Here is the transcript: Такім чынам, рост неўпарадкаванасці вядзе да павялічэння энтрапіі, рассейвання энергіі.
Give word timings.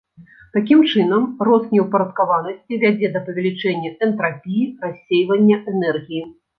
Такім 0.57 0.79
чынам, 0.91 1.27
рост 1.49 1.75
неўпарадкаванасці 1.75 2.81
вядзе 2.87 3.07
да 3.13 3.23
павялічэння 3.31 3.95
энтрапіі, 4.11 4.67
рассейвання 4.91 5.65
энергіі. 5.75 6.29